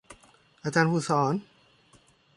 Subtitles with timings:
[0.63, 1.33] อาจารย์ผู้สอน